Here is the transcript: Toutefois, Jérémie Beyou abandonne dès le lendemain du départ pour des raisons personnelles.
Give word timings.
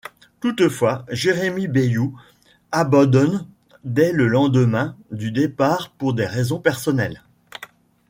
Toutefois, 0.39 1.05
Jérémie 1.11 1.67
Beyou 1.67 2.17
abandonne 2.71 3.47
dès 3.83 4.11
le 4.11 4.27
lendemain 4.27 4.97
du 5.11 5.31
départ 5.31 5.91
pour 5.91 6.15
des 6.15 6.25
raisons 6.25 6.59
personnelles. 6.59 7.21